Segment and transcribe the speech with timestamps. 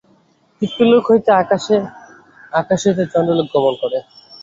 [0.61, 1.75] পিতৃলোক হইতে আকাশে,
[2.53, 3.97] আকাশ হইতে চন্দ্রলোকে গমন করে।